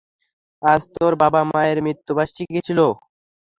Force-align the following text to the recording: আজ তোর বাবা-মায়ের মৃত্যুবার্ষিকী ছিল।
আজ 0.63 0.81
তোর 0.95 1.13
বাবা-মায়ের 1.21 1.77
মৃত্যুবার্ষিকী 1.85 2.59
ছিল। 2.67 2.79